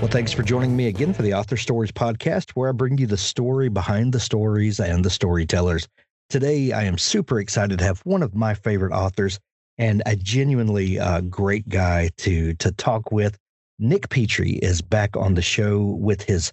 [0.00, 3.06] Well, thanks for joining me again for the Author Stories podcast, where I bring you
[3.06, 5.88] the story behind the stories and the storytellers.
[6.28, 9.40] Today, I am super excited to have one of my favorite authors
[9.78, 13.38] and a genuinely uh, great guy to to talk with.
[13.78, 16.52] Nick Petrie is back on the show with his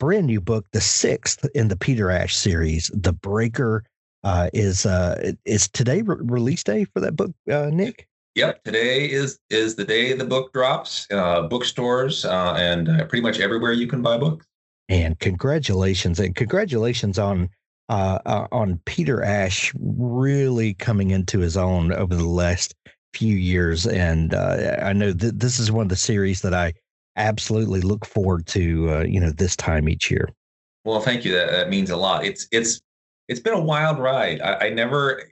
[0.00, 3.84] brand new book, the sixth in the Peter Ash series, The Breaker.
[4.24, 8.08] Uh, is uh, is today re- release day for that book, uh, Nick?
[8.36, 11.06] Yep, today is is the day the book drops.
[11.10, 14.46] Uh, bookstores uh, and uh, pretty much everywhere you can buy books.
[14.88, 17.48] And congratulations, and congratulations on
[17.88, 22.74] uh, uh, on Peter Ash really coming into his own over the last
[23.14, 23.84] few years.
[23.86, 26.72] And uh, I know that this is one of the series that I
[27.16, 28.90] absolutely look forward to.
[28.90, 30.28] Uh, you know, this time each year.
[30.84, 31.32] Well, thank you.
[31.32, 32.24] That, that means a lot.
[32.24, 32.80] It's it's
[33.26, 34.40] it's been a wild ride.
[34.40, 35.22] I, I never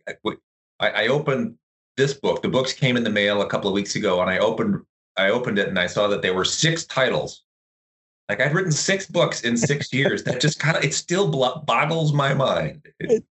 [0.80, 1.54] I, I opened
[1.98, 2.40] this book.
[2.40, 4.80] The books came in the mail a couple of weeks ago, and I opened
[5.18, 7.42] I opened it and I saw that there were six titles.
[8.28, 10.22] Like I'd written six books in six years.
[10.22, 11.28] That just kind of it still
[11.66, 12.86] boggles my mind.
[13.00, 13.24] It,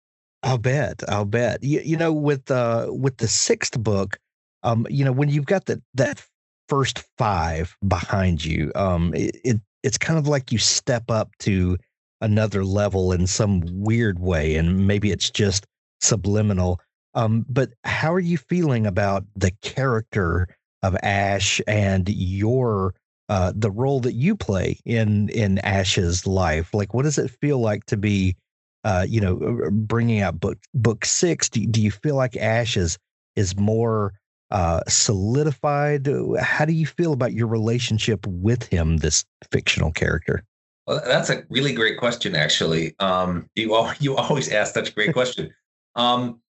[0.43, 1.03] I'll bet.
[1.09, 1.63] I'll bet.
[1.63, 4.19] You, you know, with uh with the sixth book,
[4.63, 6.25] um, you know, when you've got that that
[6.69, 11.77] first five behind you, um, it, it it's kind of like you step up to
[12.21, 15.67] another level in some weird way, and maybe it's just
[16.01, 16.81] subliminal.
[17.15, 20.49] Um, but how are you feeling about the character
[20.83, 22.95] of Ash and your
[23.29, 26.75] uh, the role that you play in in Ash's life?
[26.75, 28.37] Like, what does it feel like to be,
[28.85, 31.49] uh, you know, bringing out book book six?
[31.49, 32.99] Do, do you feel like Ash is
[33.37, 34.13] is more
[34.51, 36.09] uh, solidified?
[36.41, 40.45] How do you feel about your relationship with him, this fictional character?
[40.87, 42.95] Well, that's a really great question, actually.
[42.99, 45.55] Um, you you always ask such a great question.
[45.97, 46.41] Um,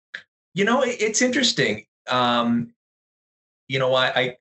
[0.54, 1.86] you know, it, it's interesting.
[2.08, 2.72] Um,
[3.68, 4.36] you know, I, I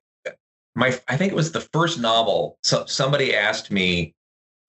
[0.76, 2.58] my I think it was the first novel.
[2.64, 4.16] So somebody asked me.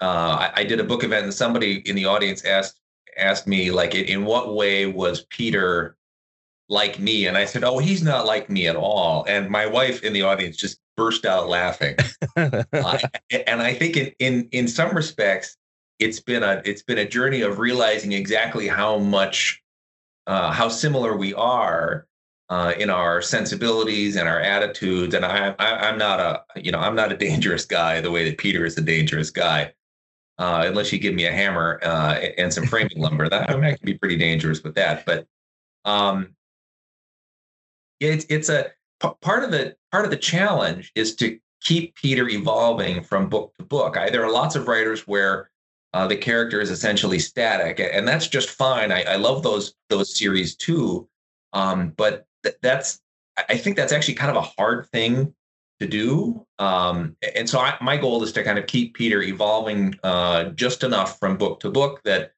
[0.01, 2.81] Uh, I, I, did a book event, and somebody in the audience asked
[3.17, 5.97] asked me like, in, in what way was Peter
[6.69, 7.27] like me?
[7.27, 9.25] And I said, oh, he's not like me at all.
[9.29, 11.97] And my wife in the audience just burst out laughing.
[12.37, 12.99] uh,
[13.47, 15.57] and I think in in in some respects,
[15.99, 19.63] it's been a it's been a journey of realizing exactly how much
[20.27, 22.07] uh, how similar we are
[22.49, 25.15] uh, in our sensibilities and our attitudes.
[25.15, 28.29] And I, I, am not a, you know, I'm not a dangerous guy the way
[28.29, 29.73] that Peter is a dangerous guy.
[30.37, 33.65] Uh, unless you give me a hammer uh, and some framing lumber, that I, mean,
[33.65, 35.07] I can be pretty dangerous with that.
[35.07, 35.27] But
[35.85, 36.35] um,
[38.01, 42.29] it's it's a p- part of the part of the challenge is to keep Peter
[42.29, 43.97] evolving from book to book.
[43.97, 45.51] I, there are lots of writers where
[45.95, 48.91] uh, the character is essentially static, and that's just fine.
[48.91, 51.09] I, I love those those series too,
[51.53, 53.01] um, but th- that's
[53.49, 55.33] I think that's actually kind of a hard thing
[55.79, 56.45] to do.
[56.59, 60.83] Um, and so I, my goal is to kind of keep Peter evolving uh, just
[60.83, 62.33] enough from book to book that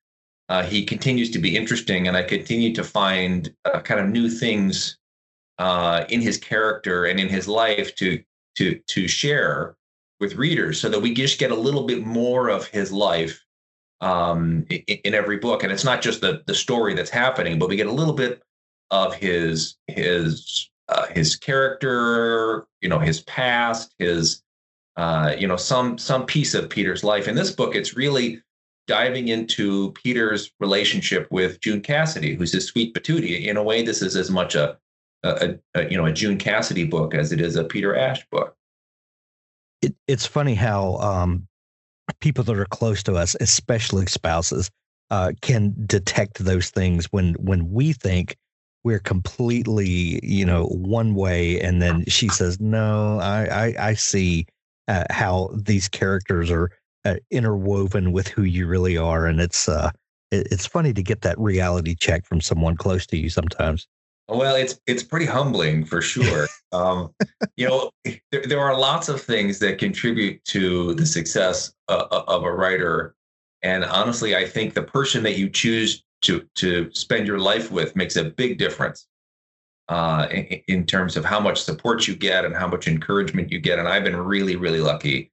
[0.50, 4.28] uh, he continues to be interesting, and I continue to find uh, kind of new
[4.28, 4.98] things
[5.58, 8.22] uh, in his character and in his life to
[8.56, 9.76] to to share
[10.20, 13.42] with readers, so that we just get a little bit more of his life
[14.00, 15.62] um, in, in, every book.
[15.62, 18.42] And it's not just the the story that's happening, but we get a little bit
[18.90, 24.42] of his his uh, his character, you know, his past, his
[24.96, 27.28] uh, you know, some some piece of Peter's life.
[27.28, 28.42] In this book, it's really
[28.86, 33.46] diving into Peter's relationship with June Cassidy, who's his sweet patootie.
[33.46, 34.78] In a way, this is as much a,
[35.22, 38.56] a, a you know a June Cassidy book as it is a Peter Ash book.
[39.82, 41.48] It, it's funny how um,
[42.20, 44.70] people that are close to us, especially spouses,
[45.10, 48.36] uh, can detect those things when when we think
[48.84, 54.46] we're completely, you know, one way, and then she says, "No, I I, I see
[54.88, 56.70] uh, how these characters are
[57.04, 59.90] uh, interwoven with who you really are," and it's uh,
[60.30, 63.86] it, it's funny to get that reality check from someone close to you sometimes.
[64.28, 66.46] Well, it's it's pretty humbling for sure.
[66.72, 67.14] um,
[67.56, 72.24] you know, there, there are lots of things that contribute to the success uh, uh,
[72.26, 73.14] of a writer,
[73.62, 77.94] and honestly, I think the person that you choose to to spend your life with
[77.94, 79.06] makes a big difference
[79.88, 83.60] uh, in, in terms of how much support you get and how much encouragement you
[83.60, 83.78] get.
[83.78, 85.30] And I've been really, really lucky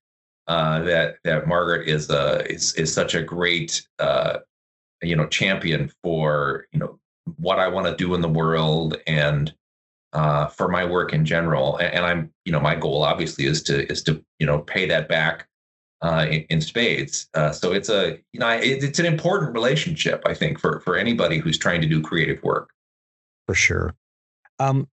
[0.47, 4.39] uh, that that Margaret is uh, is is such a great uh,
[5.01, 6.99] you know champion for you know
[7.37, 9.53] what I want to do in the world and
[10.13, 11.77] uh, for my work in general.
[11.77, 14.85] And, and, I'm you know my goal obviously is to is to you know pay
[14.87, 15.47] that back
[16.01, 17.27] uh, in, in, spades.
[17.33, 20.97] Uh, so it's a you know it, it's an important relationship I think for for
[20.97, 22.69] anybody who's trying to do creative work.
[23.47, 23.95] For sure.
[24.59, 24.87] Um,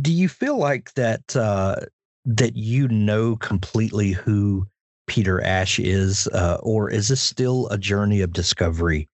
[0.00, 1.76] do you feel like that uh,
[2.24, 4.66] that you know completely who
[5.06, 9.08] Peter Ash is, uh, or is this still a journey of discovery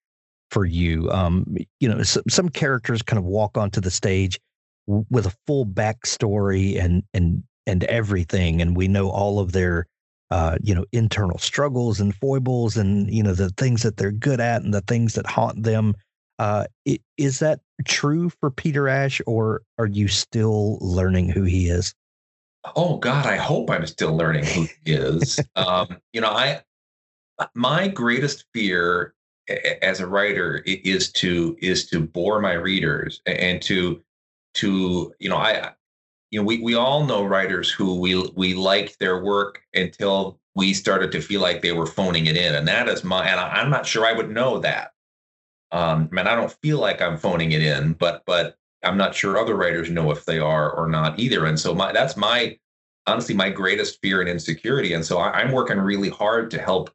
[0.51, 1.11] for you?
[1.11, 4.39] Um, you know, some, some characters kind of walk onto the stage
[4.87, 9.87] w- with a full backstory and and and everything, and we know all of their
[10.31, 14.41] uh, you know internal struggles and foibles, and you know the things that they're good
[14.41, 15.95] at and the things that haunt them.
[16.39, 21.69] Uh, it, is that true for Peter Ash, or are you still learning who he
[21.69, 21.95] is?
[22.77, 25.41] Oh God, I hope I'm still learning who he is.
[25.57, 26.63] um, you know, I
[27.55, 29.15] my greatest fear
[29.83, 34.03] as a writer is to is to bore my readers and to
[34.55, 35.73] to you know I
[36.31, 40.75] you know we we all know writers who we we liked their work until we
[40.75, 43.61] started to feel like they were phoning it in and that is my and I,
[43.61, 44.93] am not sure I would know that
[45.73, 49.39] um mean I don't feel like I'm phoning it in but but I'm not sure
[49.39, 51.45] other writers know if they are or not either.
[51.47, 52.59] And so my that's my
[53.07, 54.95] honestly my greatest fear and insecurity.
[54.95, 56.91] And so I, I'm working really hard to help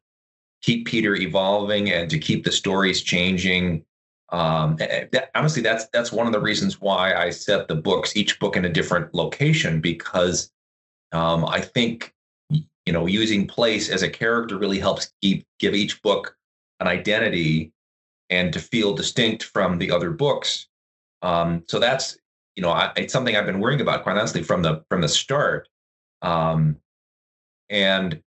[0.66, 3.84] keep Peter evolving and to keep the stories changing.
[4.30, 8.40] Um, that, honestly, that's that's one of the reasons why I set the books each
[8.40, 10.50] book in a different location because
[11.12, 12.12] um, I think
[12.50, 16.36] you know using place as a character really helps keep give each book
[16.80, 17.72] an identity
[18.28, 20.66] and to feel distinct from the other books
[21.22, 22.18] um, so that's
[22.54, 25.08] you know I, it's something I've been worrying about quite honestly from the from the
[25.08, 25.68] start.
[26.22, 26.76] Um,
[27.68, 28.22] and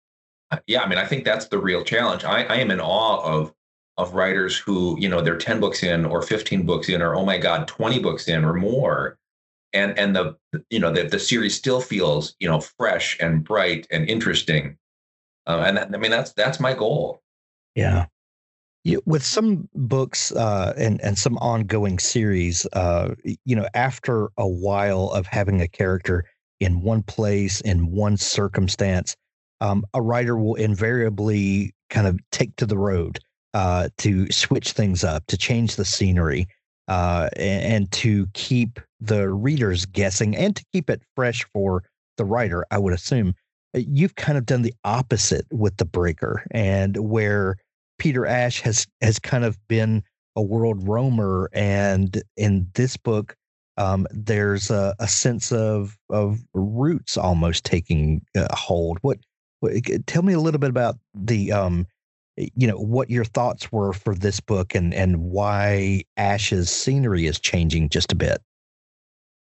[0.67, 2.23] yeah, I mean I think that's the real challenge.
[2.23, 3.53] I, I am in awe of
[3.97, 7.25] of writers who you know they're 10 books in or 15 books in or oh
[7.25, 9.17] my god 20 books in or more.
[9.73, 10.35] And and the
[10.69, 14.77] you know the, the series still feels you know fresh and bright and interesting.
[15.45, 17.21] Uh, and that, i mean that's that's my goal.
[17.75, 18.05] Yeah.
[18.85, 23.13] You, with some books uh, and and some ongoing series, uh,
[23.43, 26.23] you know, after a while of having a character
[26.61, 29.17] in one place in one circumstance,
[29.61, 33.19] um, a writer will invariably kind of take to the road
[33.53, 36.47] uh, to switch things up, to change the scenery,
[36.87, 41.83] uh, and, and to keep the readers guessing, and to keep it fresh for
[42.17, 42.65] the writer.
[42.71, 43.33] I would assume
[43.73, 47.57] you've kind of done the opposite with the Breaker, and where
[47.97, 50.03] Peter Ash has has kind of been
[50.35, 53.35] a world roamer, and in this book,
[53.77, 58.99] um, there's a, a, sense of of roots almost taking uh, hold.
[59.01, 59.19] What,
[60.05, 61.87] Tell me a little bit about the um,
[62.37, 67.39] you know what your thoughts were for this book and and why Ash's scenery is
[67.39, 68.41] changing just a bit.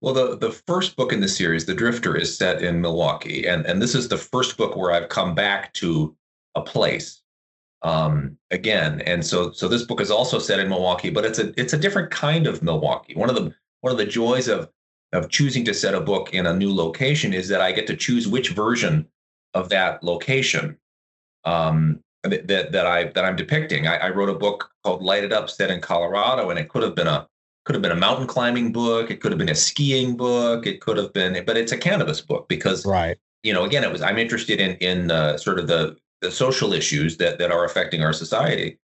[0.02, 3.48] Well, the, the first book in the series, The Drifter, is set in Milwaukee.
[3.48, 6.16] And, and this is the first book where I've come back to
[6.54, 7.24] a place
[7.82, 9.02] um, again.
[9.02, 11.78] And so so this book is also set in Milwaukee, but it's a it's a
[11.78, 13.16] different kind of Milwaukee.
[13.16, 14.70] One of the one of the joys of
[15.14, 17.96] of choosing to set a book in a new location is that I get to
[17.96, 19.08] choose which version
[19.56, 20.78] of that location
[21.46, 23.88] um, that that I that I'm depicting.
[23.88, 26.84] I, I wrote a book called Light It Up, set in Colorado, and it could
[26.84, 27.28] have been a
[27.66, 29.10] could have been a mountain climbing book.
[29.10, 30.68] It could have been a skiing book.
[30.68, 33.18] It could have been, but it's a cannabis book because, right?
[33.44, 34.02] You know, again, it was.
[34.02, 38.04] I'm interested in in uh, sort of the the social issues that that are affecting
[38.04, 38.78] our society.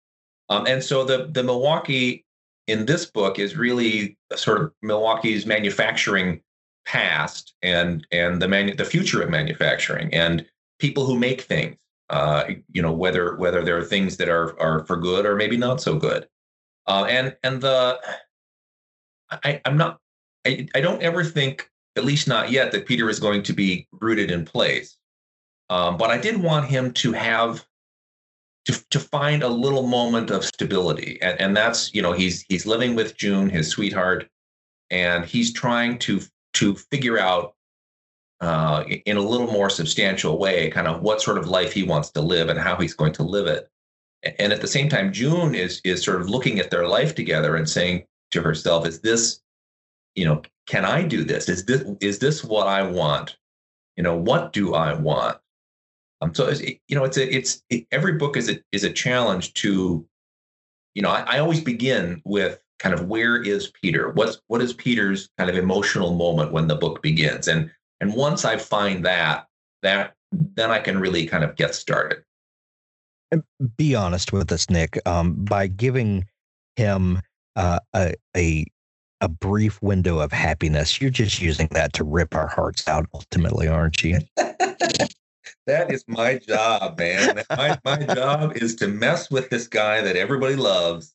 [0.48, 2.24] Um, and so the the Milwaukee
[2.66, 6.40] in this book is really sort of Milwaukee's manufacturing
[6.86, 10.46] past and and the manu- the future of manufacturing and
[10.80, 11.76] people who make things.
[12.08, 15.56] Uh, you know whether whether there are things that are are for good or maybe
[15.56, 16.26] not so good.
[16.86, 18.00] Uh, and and the
[19.30, 20.00] I, I'm not
[20.46, 23.86] I, I don't ever think, at least not yet, that Peter is going to be
[23.92, 24.96] rooted in place.
[25.68, 27.64] Um, but I did want him to have
[28.64, 31.18] to, to find a little moment of stability.
[31.22, 34.28] And, and that's, you know, he's he's living with June, his sweetheart,
[34.90, 36.20] and he's trying to
[36.54, 37.54] to figure out
[38.40, 42.10] uh, in a little more substantial way kind of what sort of life he wants
[42.10, 43.68] to live and how he's going to live it.
[44.38, 47.56] And at the same time, June is is sort of looking at their life together
[47.56, 49.40] and saying to herself, is this,
[50.14, 51.48] you know, can I do this?
[51.48, 53.36] Is this is this what I want?
[53.96, 55.38] You know, what do I want?
[56.20, 59.54] Um, so you know, it's a it's it, every book is a is a challenge
[59.54, 60.06] to,
[60.94, 64.10] you know, I, I always begin with kind of where is Peter?
[64.10, 67.48] What's what is Peter's kind of emotional moment when the book begins?
[67.48, 69.46] And and once I find that,
[69.82, 72.22] that then I can really kind of get started.
[73.76, 74.98] Be honest with us, Nick.
[75.06, 76.26] Um, by giving
[76.76, 77.20] him
[77.56, 78.66] uh, a a
[79.20, 83.06] a brief window of happiness, you're just using that to rip our hearts out.
[83.14, 84.18] Ultimately, aren't you?
[84.36, 87.42] that is my job, man.
[87.50, 91.14] My, my job is to mess with this guy that everybody loves,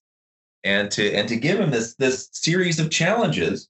[0.64, 3.68] and to and to give him this this series of challenges,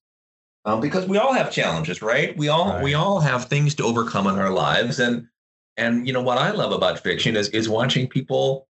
[0.66, 2.36] um, because we all have challenges, right?
[2.38, 2.84] We all right.
[2.84, 5.28] we all have things to overcome in our lives, and
[5.78, 8.68] and you know what I love about fiction is is watching people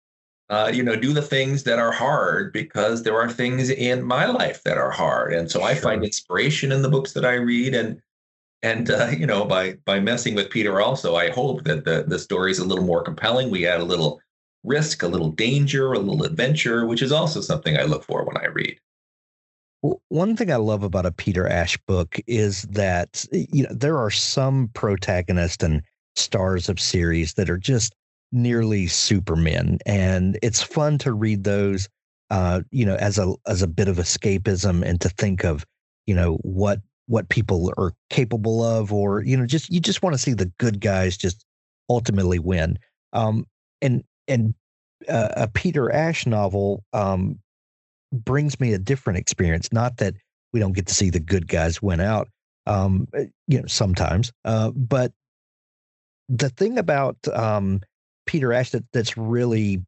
[0.50, 4.26] uh, you know, do the things that are hard because there are things in my
[4.26, 5.68] life that are hard, and so sure.
[5.68, 8.00] I find inspiration in the books that I read, and
[8.62, 12.20] and uh, you know, by by messing with Peter, also, I hope that the the
[12.20, 13.50] story is a little more compelling.
[13.50, 14.22] We add a little
[14.64, 18.38] risk, a little danger, a little adventure, which is also something I look for when
[18.38, 18.80] I read.
[19.82, 24.10] One thing I love about a Peter Ash book is that you know there are
[24.10, 25.82] some protagonists and
[26.16, 27.94] stars of series that are just
[28.32, 31.88] nearly supermen and it's fun to read those
[32.32, 35.66] uh you know as a as a bit of escapism and to think of
[36.06, 40.14] you know what what people are capable of or you know just you just want
[40.14, 41.46] to see the good guys just
[41.90, 42.78] ultimately win.
[43.14, 43.46] Um
[43.82, 44.56] and and
[45.08, 47.38] uh, a peter ash novel um
[48.24, 50.14] brings me a different experience not that
[50.54, 52.30] we don't get to see the good guys win out
[52.68, 55.12] um eh, you know sometimes uh but
[56.30, 57.82] the thing about um
[58.26, 59.84] Peter Ash that, that's really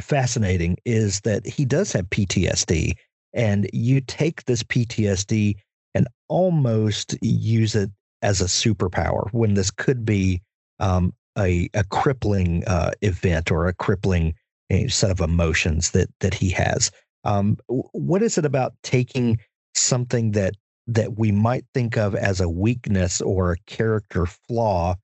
[0.00, 2.94] fascinating is that he does have PTSD,
[3.32, 5.56] and you take this PTSD
[5.94, 7.90] and almost use it
[8.22, 10.42] as a superpower when this could be
[10.80, 14.34] um, a, a crippling uh, event or a crippling
[14.72, 16.90] uh, set of emotions that that he has.
[17.26, 19.40] Um, what is it about taking
[19.74, 20.54] something that
[20.86, 24.94] that we might think of as a weakness or a character flaw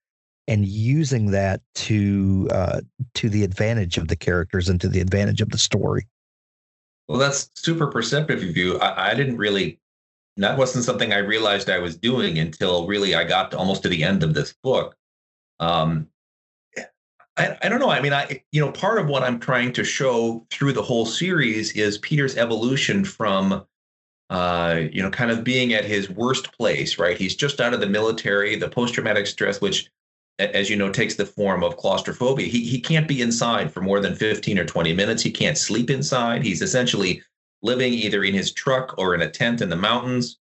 [0.47, 2.81] and using that to uh,
[3.14, 6.07] to the advantage of the characters and to the advantage of the story.
[7.09, 8.79] Well, that's super perceptive of you.
[8.79, 9.81] I, I didn't really.
[10.38, 13.88] That wasn't something I realized I was doing until really I got to almost to
[13.88, 14.97] the end of this book.
[15.61, 16.09] Um,
[17.37, 17.91] I, I don't know.
[17.91, 21.07] I mean, I you know, part of what I'm trying to show through the whole
[21.07, 23.65] series is Peter's evolution from
[24.31, 27.19] uh, you know, kind of being at his worst place, right?
[27.19, 29.91] He's just out of the military, the post traumatic stress, which
[30.39, 32.47] as you know, takes the form of claustrophobia.
[32.47, 35.23] He, he can't be inside for more than 15 or 20 minutes.
[35.23, 36.43] He can't sleep inside.
[36.43, 37.23] He's essentially
[37.62, 40.39] living either in his truck or in a tent in the mountains.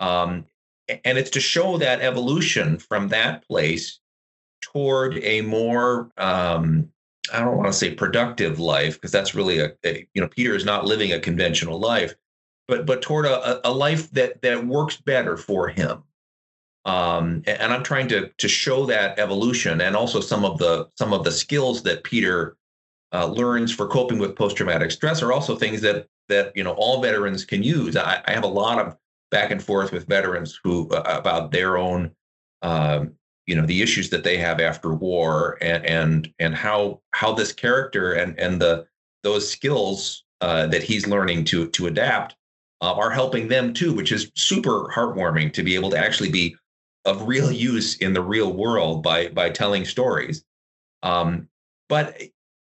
[0.00, 0.46] Um,
[1.04, 4.00] and it's to show that evolution from that place
[4.60, 6.88] toward a more, um,
[7.32, 10.54] I don't want to say productive life, because that's really a, a, you know, Peter
[10.54, 12.14] is not living a conventional life,
[12.68, 16.02] but but toward a, a life that that works better for him
[16.86, 21.12] um, and I'm trying to to show that evolution and also some of the some
[21.12, 22.56] of the skills that Peter
[23.12, 26.74] uh, learns for coping with post traumatic stress are also things that that you know
[26.74, 27.96] all veterans can use.
[27.96, 28.96] I, I have a lot of
[29.32, 32.12] back and forth with veterans who uh, about their own
[32.62, 33.14] um,
[33.46, 37.52] you know the issues that they have after war and and and how how this
[37.52, 38.86] character and and the
[39.22, 42.36] those skills uh, that he's learning to to adapt
[42.82, 46.56] uh, are helping them too, which is super heartwarming to be able to actually be
[47.04, 50.44] of real use in the real world by by telling stories.
[51.02, 51.48] Um,
[51.88, 52.20] but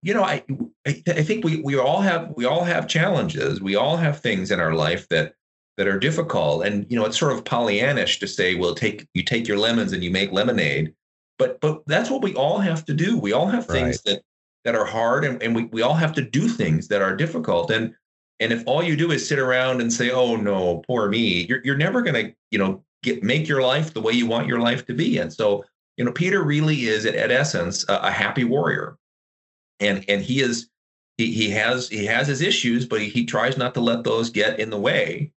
[0.03, 0.43] you know, I
[0.87, 3.61] I think we we all have we all have challenges.
[3.61, 5.35] We all have things in our life that
[5.77, 6.65] that are difficult.
[6.67, 9.93] And you know, it's sort of Pollyannish to say, well, take you take your lemons
[9.93, 10.95] and you make lemonade.
[11.39, 13.19] But but that's what we all have to do.
[13.19, 14.17] We all have things right.
[14.17, 14.23] that
[14.65, 17.71] that are hard and, and we, we all have to do things that are difficult.
[17.71, 17.95] And
[18.41, 21.61] and if all you do is sit around and say, oh no, poor me, you're
[21.65, 24.87] you're never gonna, you know, get make your life the way you want your life
[24.87, 25.19] to be.
[25.19, 25.65] And so,
[25.97, 28.97] you know, Peter really is at, at essence a, a, happy warrior,
[29.81, 30.69] and and he is
[31.19, 34.31] he he has he has his issues, but he, he tries not to let those
[34.31, 35.33] get in the way.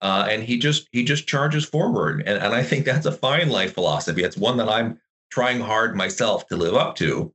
[0.00, 3.50] Uh, and he just he just charges forward, and and I think that's a fine
[3.50, 4.22] life philosophy.
[4.22, 5.00] It's one that I'm
[5.30, 7.34] trying hard myself to live up to.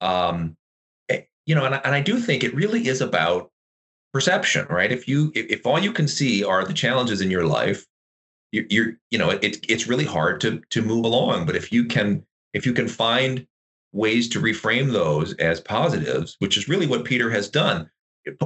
[0.00, 0.56] Um,
[1.08, 3.50] eh, you know, and I, and I do think it really is about
[4.12, 4.92] perception, right?
[4.92, 7.86] If you if, if all you can see are the challenges in your life,
[8.54, 11.84] you're, you're you know it, it's really hard to to move along but if you
[11.84, 13.46] can if you can find
[13.92, 17.90] ways to reframe those as positives which is really what peter has done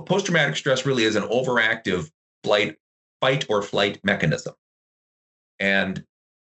[0.06, 2.10] post-traumatic stress really is an overactive
[2.42, 2.76] flight
[3.20, 4.54] fight or flight mechanism.
[5.60, 6.04] And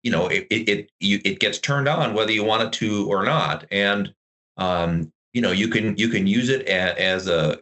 [0.04, 3.10] you know it it it, you, it gets turned on whether you want it to
[3.10, 3.66] or not.
[3.72, 4.14] And
[4.58, 7.60] um, you know you can you can use it as, as a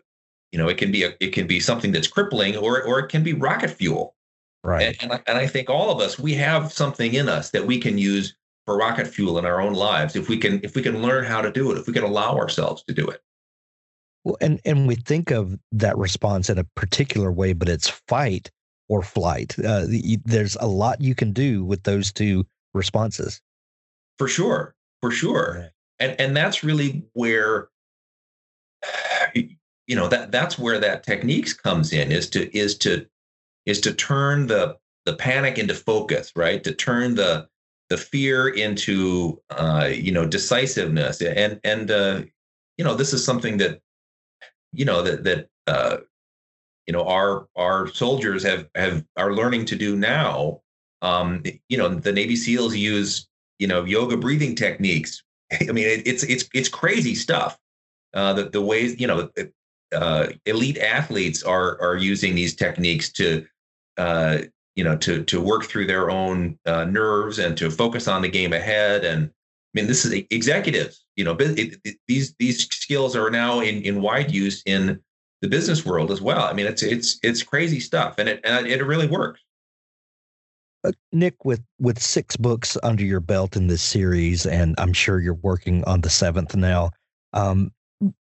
[0.51, 3.09] you know it can be a it can be something that's crippling or or it
[3.09, 4.15] can be rocket fuel.
[4.63, 4.97] Right.
[4.99, 7.67] And, and, I, and I think all of us, we have something in us that
[7.67, 8.35] we can use
[8.65, 11.39] for rocket fuel in our own lives if we can if we can learn how
[11.39, 13.21] to do it if we can allow ourselves to do it.
[14.23, 18.49] Well, and and we think of that response in a particular way, but it's fight
[18.87, 19.55] or flight.
[19.59, 19.85] Uh,
[20.25, 23.41] there's a lot you can do with those two responses.
[24.17, 27.69] For sure, for sure, and and that's really where
[29.33, 33.05] you know that that's where that techniques comes in is to is to
[33.65, 36.63] is to turn the the panic into focus, right?
[36.63, 37.47] To turn the
[37.89, 42.21] the fear into uh, you know decisiveness, and and uh,
[42.77, 43.81] you know this is something that
[44.73, 45.97] you know that that uh,
[46.87, 50.61] you know our our soldiers have have are learning to do now.
[51.01, 53.27] Um, you know, the Navy SEALs use
[53.59, 55.23] you know yoga breathing techniques.
[55.51, 57.57] I mean, it, it's it's it's crazy stuff.
[58.13, 59.29] Uh, the the ways you know
[59.93, 63.45] uh, elite athletes are are using these techniques to
[63.97, 64.39] uh,
[64.75, 68.29] you know to to work through their own uh, nerves and to focus on the
[68.29, 69.31] game ahead and
[69.75, 71.05] I mean, this is executives.
[71.17, 75.01] You know, it, it, these these skills are now in in wide use in
[75.45, 76.41] the business world as well.
[76.41, 79.41] I mean, it's it's it's crazy stuff, and it and it really works.
[80.83, 85.19] Uh, Nick, with with six books under your belt in this series, and I'm sure
[85.19, 86.89] you're working on the seventh now.
[87.33, 87.71] Um,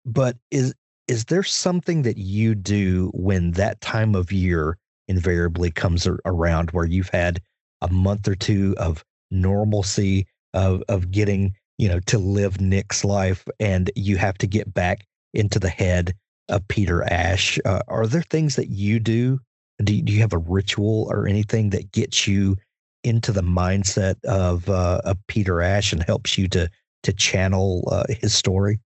[0.05, 0.75] but is
[1.07, 6.87] is there something that you do when that time of year invariably comes around, where
[6.87, 7.41] you've had
[7.83, 13.47] a month or two of normalcy of of getting you know to live Nick's life,
[13.61, 16.17] and you have to get back into the head
[16.49, 17.59] of Peter Ash.
[17.65, 19.39] Uh, are there things that you do?
[19.83, 22.57] Do you, do you have a ritual or anything that gets you
[23.05, 26.69] into the mindset of uh, of Peter Ash and helps you to
[27.03, 28.81] to channel uh, his story?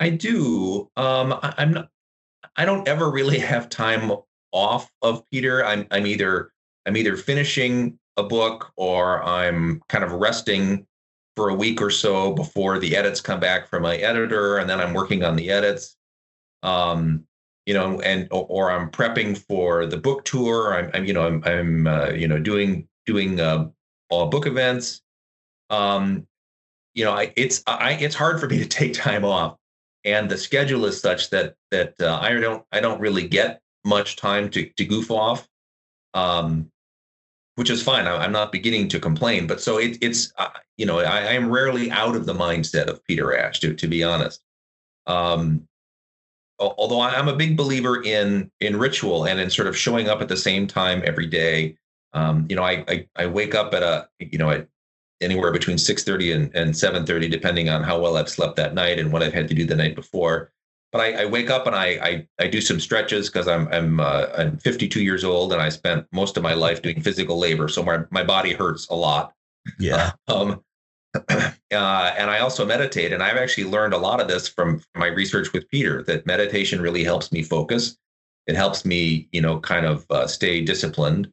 [0.00, 0.90] I do.
[0.96, 1.88] Um, I, I'm not.
[2.56, 4.12] I don't ever really have time
[4.52, 5.64] off of Peter.
[5.64, 6.52] I'm I'm either
[6.86, 10.86] I'm either finishing a book or I'm kind of resting
[11.36, 14.80] for a week or so before the edits come back from my editor and then
[14.80, 15.96] I'm working on the edits.
[16.62, 17.26] Um,
[17.66, 20.74] you know, and or, I'm prepping for the book tour.
[20.74, 23.68] I'm, I'm you know, I'm, I'm uh, you know, doing doing uh,
[24.10, 25.02] all book events.
[25.70, 26.26] Um,
[26.94, 29.56] you know, I, it's I, it's hard for me to take time off,
[30.04, 34.16] and the schedule is such that that uh, I don't I don't really get much
[34.16, 35.48] time to to goof off.
[36.14, 36.70] Um,
[37.56, 38.06] which is fine.
[38.06, 41.32] I, am not beginning to complain, but so it, it's uh, you know I, I,
[41.32, 44.40] am rarely out of the mindset of Peter Ash to to be honest.
[45.06, 45.68] Um,
[46.58, 50.20] although I, am a big believer in in ritual and in sort of showing up
[50.20, 51.76] at the same time every day.
[52.14, 54.68] Um, you know, I, I, I wake up at a you know at
[55.20, 59.12] anywhere between 6:30 and, and 7:30, depending on how well I've slept that night and
[59.12, 60.52] what I've had to do the night before
[60.92, 63.98] but I, I, wake up and I I, I do some stretches because I'm I'm
[63.98, 67.66] uh, I'm 52 years old and I spent most of my life doing physical labor,
[67.66, 69.32] so my my body hurts a lot.
[69.80, 70.12] Yeah.
[70.28, 70.62] um,
[71.72, 75.06] uh, and I also meditate, and I've actually learned a lot of this from my
[75.06, 76.02] research with Peter.
[76.02, 77.96] That meditation really helps me focus.
[78.46, 81.32] It helps me, you know, kind of uh, stay disciplined.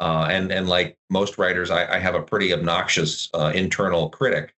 [0.00, 4.54] Uh, and and like most writers, I, I have a pretty obnoxious uh, internal critic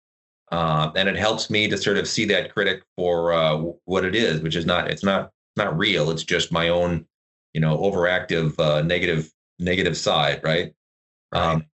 [0.51, 4.15] uh, and it helps me to sort of see that critic for uh, what it
[4.15, 6.09] is, which is not it's not not real.
[6.09, 7.05] It's just my own,
[7.53, 10.73] you know, overactive uh, negative negative side, right?
[11.33, 11.41] right.
[11.41, 11.65] Um,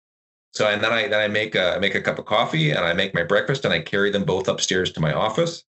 [0.55, 2.81] so and then I then I make a I make a cup of coffee and
[2.81, 5.65] I make my breakfast and I carry them both upstairs to my office,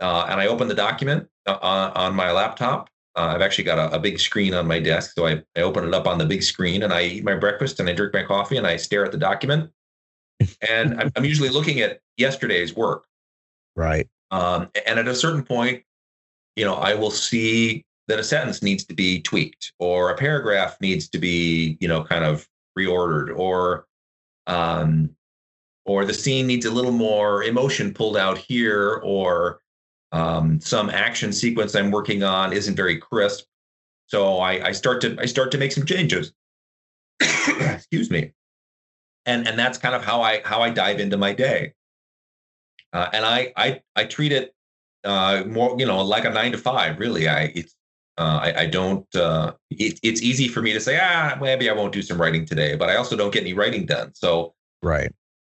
[0.00, 2.90] uh, and I open the document uh, on, on my laptop.
[3.16, 5.84] Uh, I've actually got a, a, big screen on my desk, so I, I open
[5.84, 8.22] it up on the big screen and I eat my breakfast and I drink my
[8.22, 9.72] coffee and I stare at the document
[10.68, 13.06] and I'm, I'm, usually looking at yesterday's work.
[13.74, 14.08] Right.
[14.30, 15.82] Um, and at a certain point,
[16.54, 20.76] you know, I will see that a sentence needs to be tweaked, or a paragraph
[20.80, 23.87] needs to be, you know, kind of reordered, or
[24.48, 25.10] um,
[25.86, 29.60] or the scene needs a little more emotion pulled out here, or
[30.10, 33.44] um, some action sequence I'm working on isn't very crisp.
[34.06, 36.32] So I, I start to I start to make some changes.
[37.20, 38.32] Excuse me
[39.28, 41.74] and and that's kind of how I how I dive into my day.
[42.92, 44.54] Uh, and I I I treat it
[45.04, 46.98] uh, more you know like a nine to five.
[46.98, 47.76] Really, I it's
[48.18, 49.06] uh, I, I don't.
[49.14, 52.44] Uh, it, it's easy for me to say ah maybe I won't do some writing
[52.44, 54.12] today, but I also don't get any writing done.
[54.14, 55.12] So right,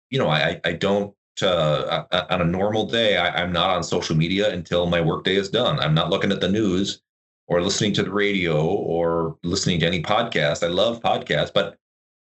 [0.10, 1.14] you know I I don't.
[1.42, 5.50] Uh, on a normal day, I, I'm not on social media until my workday is
[5.50, 5.80] done.
[5.80, 7.02] I'm not looking at the news
[7.48, 10.64] or listening to the radio or listening to any podcast.
[10.64, 11.78] I love podcasts, but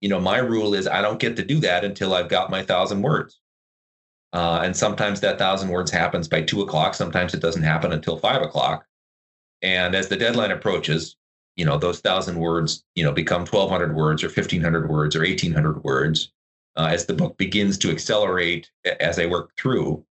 [0.01, 2.63] you know, my rule is I don't get to do that until I've got my
[2.63, 3.39] thousand words.
[4.33, 6.95] Uh, and sometimes that thousand words happens by two o'clock.
[6.95, 8.85] Sometimes it doesn't happen until five o'clock.
[9.61, 11.15] And as the deadline approaches,
[11.55, 15.83] you know, those thousand words, you know, become 1200 words or 1500 words or 1800
[15.83, 16.31] words.
[16.77, 20.05] uh, as the book begins to accelerate as I work through.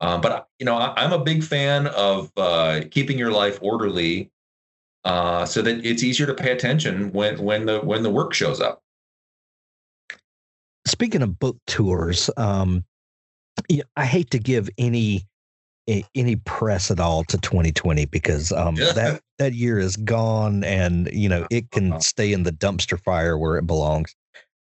[0.00, 4.30] Um, but you know, I, am a big fan of uh, keeping your life orderly,
[5.04, 8.60] uh, so that it's easier to pay attention when when the when the work shows
[8.60, 8.82] up.
[10.86, 12.84] Speaking of book tours, um,
[13.96, 15.26] I hate to give any
[16.14, 21.28] any press at all to 2020 because um, that that year is gone and you
[21.28, 22.00] know it can uh-huh.
[22.00, 24.14] stay in the dumpster fire where it belongs.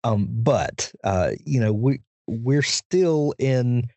[0.03, 3.87] Um, but uh, you know we we're still in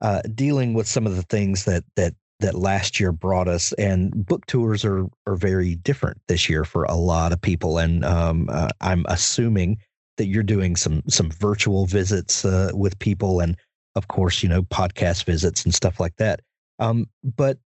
[0.00, 4.26] uh, dealing with some of the things that that that last year brought us, and
[4.26, 7.78] book tours are are very different this year for a lot of people.
[7.78, 9.78] And um, uh, I'm assuming
[10.18, 13.56] that you're doing some some virtual visits uh, with people, and
[13.94, 16.40] of course, you know, podcast visits and stuff like that.
[16.82, 17.58] Um, but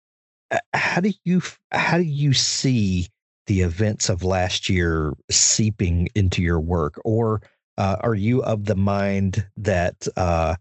[0.51, 3.07] uh, how do you how do you see
[3.47, 7.41] the events of last year seeping into your work, or
[7.77, 10.55] uh, are you of the mind that uh,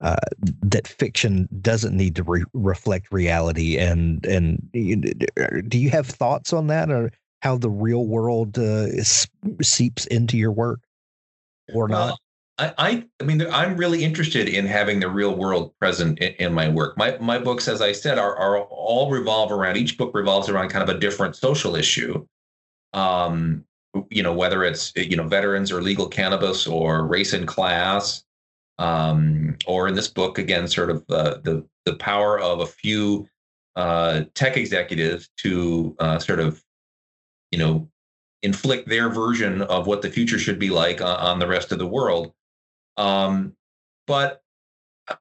[0.00, 0.16] uh,
[0.62, 3.78] that fiction doesn't need to re- reflect reality?
[3.78, 8.88] And and do you have thoughts on that, or how the real world uh,
[9.62, 10.80] seeps into your work,
[11.72, 12.18] or well, not?
[12.60, 16.68] I, I, mean, I'm really interested in having the real world present in, in, my
[16.68, 16.96] work.
[16.98, 19.78] My my books, as I said, are are all revolve around.
[19.78, 22.26] Each book revolves around kind of a different social issue.
[22.92, 23.64] Um,
[24.10, 28.24] you know, whether it's you know veterans or legal cannabis or race and class,
[28.78, 33.26] um, or in this book again, sort of uh, the the power of a few
[33.76, 36.62] uh, tech executives to uh, sort of
[37.50, 37.88] you know
[38.42, 41.78] inflict their version of what the future should be like on, on the rest of
[41.78, 42.34] the world
[42.96, 43.54] um,
[44.06, 44.42] but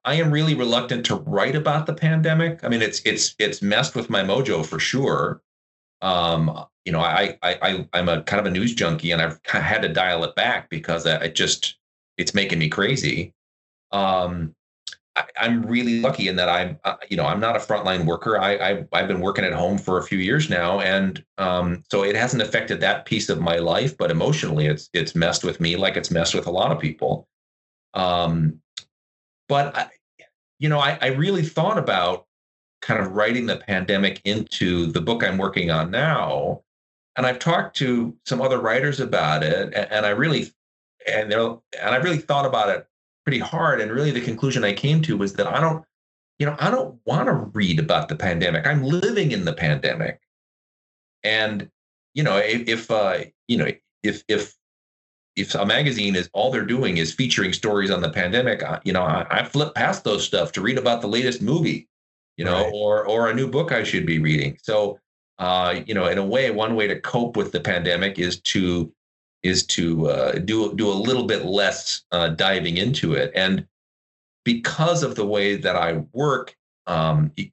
[0.04, 2.64] I am really reluctant to write about the pandemic.
[2.64, 5.42] I mean, it's it's it's messed with my mojo for sure.
[6.02, 9.40] Um, you know, I I I am a kind of a news junkie, and I've
[9.46, 11.78] had to dial it back because it just
[12.18, 13.34] it's making me crazy.
[13.92, 14.56] Um,
[15.16, 18.40] I, am really lucky in that I'm uh, you know I'm not a frontline worker.
[18.40, 22.04] I, I have been working at home for a few years now, and um, so
[22.04, 23.98] it hasn't affected that piece of my life.
[23.98, 27.28] But emotionally, it's it's messed with me like it's messed with a lot of people.
[27.94, 28.62] Um,
[29.48, 29.90] but I,
[30.60, 32.26] you know, I, I really thought about
[32.82, 36.62] kind of writing the pandemic into the book I'm working on now,
[37.18, 40.52] and I've talked to some other writers about it, and, and I really
[41.08, 42.88] and they and I really thought about it
[43.26, 43.82] pretty hard.
[43.82, 45.84] And really, the conclusion I came to was that I don't,
[46.38, 48.68] you know, I don't want to read about the pandemic.
[48.68, 50.22] I'm living in the pandemic,
[51.24, 51.70] and
[52.14, 53.70] you know, if, if uh, you know,
[54.04, 54.56] if if
[55.40, 58.92] if a magazine is all they're doing is featuring stories on the pandemic, I, you
[58.92, 61.88] know, I, I, flip past those stuff to read about the latest movie,
[62.38, 62.72] you know, right.
[62.74, 64.58] or or a new book I should be reading.
[64.62, 65.00] So,
[65.40, 68.92] uh, you know, in a way, one way to cope with the pandemic is to
[69.42, 73.66] is to uh, do do a little bit less uh, diving into it, and
[74.44, 76.56] because of the way that I work,
[76.88, 77.52] um, you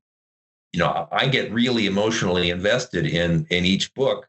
[0.75, 4.29] know, I get really emotionally invested in in each book,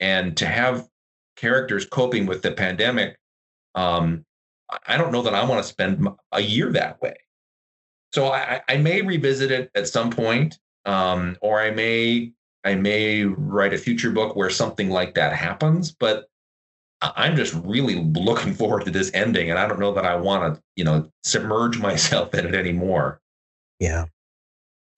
[0.00, 0.88] and to have
[1.36, 3.16] characters coping with the pandemic,
[3.74, 4.24] um,
[4.86, 7.16] I don't know that I want to spend a year that way.
[8.12, 12.32] So I, I may revisit it at some point, um, or I may
[12.64, 15.92] I may write a future book where something like that happens.
[15.92, 16.26] But
[17.00, 20.54] I'm just really looking forward to this ending, and I don't know that I want
[20.54, 23.20] to, you know, submerge myself in it anymore.
[23.78, 24.06] Yeah.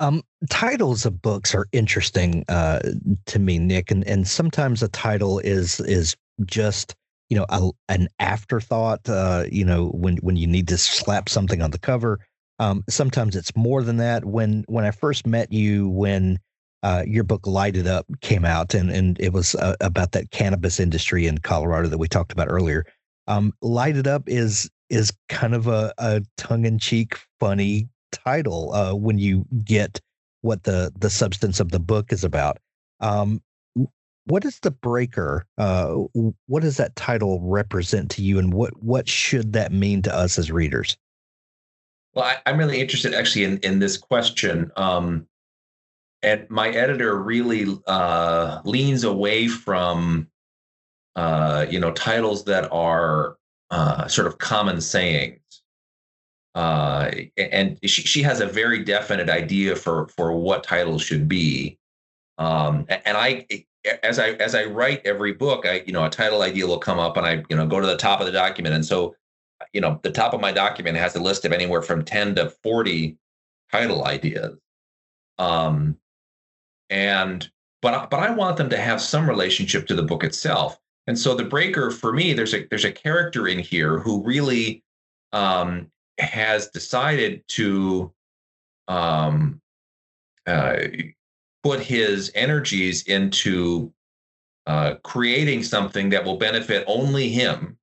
[0.00, 2.78] Um, titles of books are interesting uh,
[3.26, 6.94] to me, Nick, and and sometimes a title is is just
[7.28, 11.62] you know a, an afterthought uh, you know when when you need to slap something
[11.62, 12.20] on the cover
[12.60, 14.24] um, sometimes it's more than that.
[14.24, 16.38] When when i first met you when
[16.82, 20.30] uh, your book Light It Up came out and and it was uh, about that
[20.30, 22.84] cannabis industry in colorado that we talked about earlier
[23.28, 29.18] um, Light It Up is is kind of a, a tongue-in-cheek funny title uh, when
[29.18, 30.00] you get
[30.40, 32.58] what the the substance of the book is about.
[33.00, 33.40] Um,
[34.28, 35.94] what is the breaker uh,
[36.46, 40.38] what does that title represent to you and what what should that mean to us
[40.38, 40.96] as readers?
[42.14, 45.26] Well I, am really interested actually in in this question um,
[46.22, 50.28] and my editor really uh, leans away from
[51.16, 53.36] uh, you know titles that are
[53.70, 55.40] uh, sort of common sayings.
[56.54, 61.78] Uh, and she, she has a very definite idea for for what titles should be.
[62.38, 63.46] Um, and I
[64.02, 66.98] as I as I write every book, I you know a title idea will come
[66.98, 69.14] up, and I you know go to the top of the document, and so
[69.72, 72.50] you know the top of my document has a list of anywhere from ten to
[72.62, 73.16] forty
[73.70, 74.56] title ideas,
[75.38, 75.96] um,
[76.90, 77.48] and
[77.82, 81.34] but but I want them to have some relationship to the book itself, and so
[81.34, 84.82] the breaker for me, there's a there's a character in here who really
[85.32, 88.12] um, has decided to
[88.88, 89.60] um,
[90.46, 90.78] uh,
[91.62, 93.92] put his energies into
[94.66, 97.78] uh, creating something that will benefit only him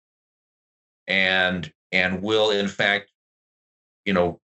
[1.08, 3.12] and and will in fact
[4.06, 4.40] you know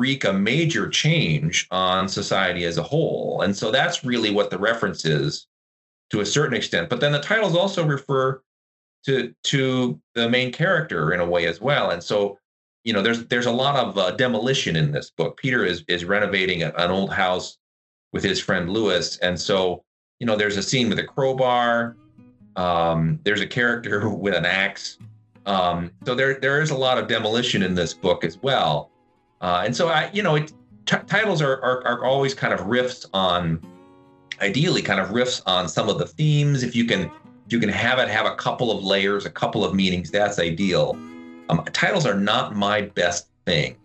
[0.00, 3.42] wreak a major change on society as a whole.
[3.42, 5.46] And so that's really what the reference is
[6.08, 6.88] to a certain extent.
[6.88, 8.42] But then the titles also refer
[9.04, 11.90] to to the main character in a way as well.
[11.90, 12.38] And so
[12.82, 15.36] you know there's there's a lot of uh, demolition in this book.
[15.36, 17.58] Peter is is renovating an old house
[18.12, 19.82] with his friend lewis and so
[20.18, 21.96] you know there's a scene with a crowbar
[22.56, 24.98] um, there's a character with an axe
[25.46, 28.90] um, so there there is a lot of demolition in this book as well
[29.40, 30.52] uh, and so I, you know, it,
[30.86, 33.60] t- titles are, are are always kind of riffs on,
[34.40, 36.62] ideally, kind of riffs on some of the themes.
[36.62, 37.02] If you can,
[37.46, 40.38] if you can have it have a couple of layers, a couple of meanings, that's
[40.38, 40.96] ideal.
[41.48, 43.76] Um, titles are not my best thing.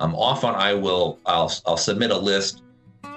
[0.00, 2.62] Um, often I will, I'll, I'll submit a list,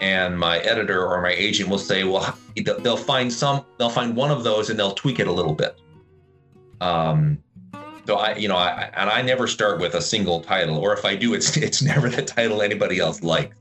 [0.01, 4.31] and my editor or my agent will say, well, they'll find some, they'll find one
[4.31, 5.79] of those, and they'll tweak it a little bit.
[6.81, 7.37] Um,
[8.07, 11.05] so I, you know, I, and I never start with a single title, or if
[11.05, 13.55] I do, it's it's never the title anybody else likes.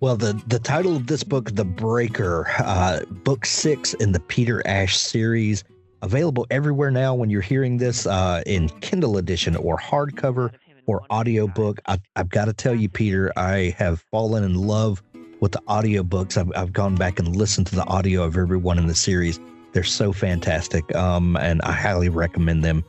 [0.00, 4.62] Well, the the title of this book, The Breaker, uh, book six in the Peter
[4.66, 5.64] Ash series,
[6.02, 7.14] available everywhere now.
[7.14, 10.52] When you're hearing this uh, in Kindle edition or hardcover
[10.86, 15.02] or audiobook, I, I've got to tell you, Peter, I have fallen in love
[15.40, 16.36] with the audiobooks.
[16.36, 19.40] I've, I've gone back and listened to the audio of every one in the series
[19.74, 22.84] they're so fantastic, um, and I highly recommend them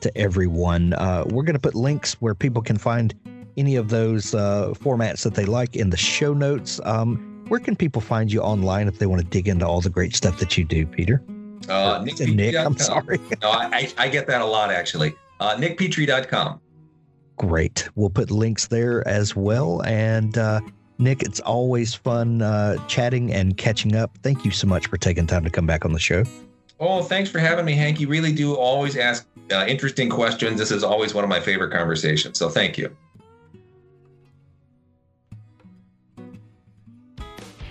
[0.00, 0.94] to everyone.
[0.94, 3.14] Uh, we're going to put links where people can find
[3.58, 6.80] any of those uh, formats that they like in the show notes.
[6.84, 9.90] Um, where can people find you online if they want to dig into all the
[9.90, 11.22] great stuff that you do, Peter?
[11.68, 13.18] Uh, Nick, Nick I'm sorry.
[13.42, 15.14] no, I, I get that a lot actually.
[15.40, 16.60] Uh, NickPetrie.com.
[17.40, 17.88] Great.
[17.94, 19.80] We'll put links there as well.
[19.86, 20.60] And uh,
[20.98, 24.10] Nick, it's always fun uh, chatting and catching up.
[24.22, 26.24] Thank you so much for taking time to come back on the show.
[26.80, 27.98] Oh, thanks for having me, Hank.
[27.98, 30.58] You really do always ask uh, interesting questions.
[30.58, 32.38] This is always one of my favorite conversations.
[32.38, 32.94] So thank you.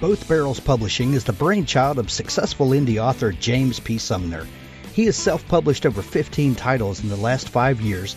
[0.02, 4.00] Both Barrels Publishing is the brainchild of successful indie author James P.
[4.00, 4.48] Sumner.
[4.94, 8.16] He has self published over 15 titles in the last five years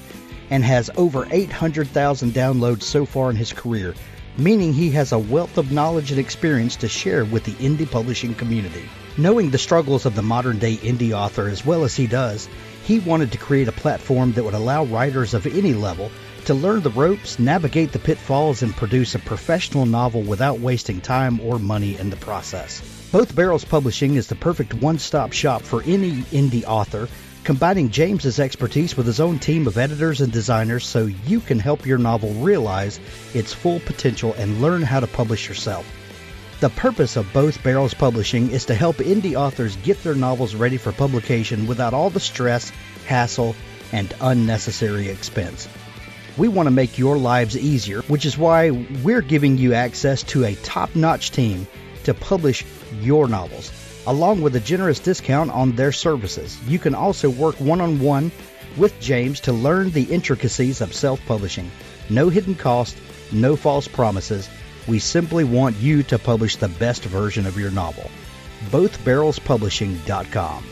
[0.52, 3.94] and has over 800,000 downloads so far in his career,
[4.36, 8.34] meaning he has a wealth of knowledge and experience to share with the indie publishing
[8.34, 8.86] community.
[9.16, 12.50] Knowing the struggles of the modern day indie author as well as he does,
[12.84, 16.10] he wanted to create a platform that would allow writers of any level
[16.44, 21.40] to learn the ropes, navigate the pitfalls, and produce a professional novel without wasting time
[21.40, 22.82] or money in the process.
[23.10, 27.08] Both Barrels Publishing is the perfect one stop shop for any indie author
[27.44, 31.84] combining James's expertise with his own team of editors and designers so you can help
[31.84, 33.00] your novel realize
[33.34, 35.86] its full potential and learn how to publish yourself.
[36.60, 40.76] The purpose of both Barrels Publishing is to help indie authors get their novels ready
[40.76, 42.70] for publication without all the stress,
[43.06, 43.56] hassle,
[43.90, 45.68] and unnecessary expense.
[46.38, 50.44] We want to make your lives easier, which is why we're giving you access to
[50.44, 51.66] a top notch team
[52.04, 52.64] to publish
[53.00, 56.58] your novels along with a generous discount on their services.
[56.66, 58.30] You can also work one on one
[58.76, 61.70] with James to learn the intricacies of self publishing.
[62.10, 62.96] No hidden cost,
[63.32, 64.48] no false promises.
[64.88, 68.10] We simply want you to publish the best version of your novel.
[68.70, 70.64] BothBarrelsPublishing.com.